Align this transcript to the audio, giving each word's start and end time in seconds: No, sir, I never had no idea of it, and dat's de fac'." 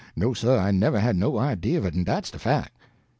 No, 0.15 0.33
sir, 0.33 0.57
I 0.57 0.71
never 0.71 0.99
had 0.99 1.15
no 1.15 1.37
idea 1.37 1.77
of 1.77 1.85
it, 1.85 1.93
and 1.93 2.03
dat's 2.03 2.31
de 2.31 2.39
fac'." 2.39 2.71